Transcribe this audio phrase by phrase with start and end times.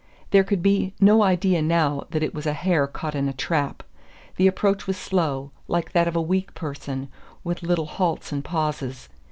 [0.31, 3.83] There could be no idea now that it was a hare caught in a trap.
[4.37, 7.07] The approach was slow, like that of a weak person,
[7.43, 9.09] with little halts and pauses.